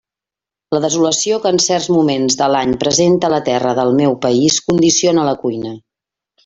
La 0.75 0.79
desolació 0.85 1.37
que 1.43 1.51
en 1.57 1.61
certs 1.65 1.85
moments 1.97 2.39
de 2.41 2.49
l'any 2.55 2.73
presenta 2.87 3.33
la 3.37 3.43
terra 3.53 3.77
del 3.83 3.97
meu 4.03 4.19
país 4.27 4.61
condiciona 4.73 5.31
la 5.33 5.41
cuina. 5.47 5.81